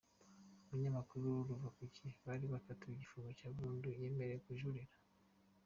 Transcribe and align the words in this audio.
Umunyamakuru 0.67 1.27
Ruvakuki 1.47 2.05
bari 2.25 2.45
bakatiye 2.53 2.93
igifungo 2.95 3.29
cya 3.39 3.47
burundu 3.55 3.87
yemerewe 4.01 4.37
kujurira 4.45 4.95